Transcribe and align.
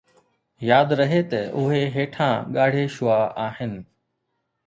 ياد 0.69 0.89
رهي 0.99 1.19
ته 1.31 1.41
اهي 1.59 1.81
هيٺيان 1.95 2.37
ڳاڙهي 2.55 2.85
شعاع 2.95 3.27
آهن 3.47 3.73